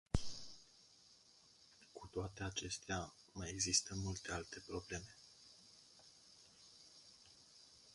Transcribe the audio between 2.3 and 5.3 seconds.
acestea, mai există multe alte probleme.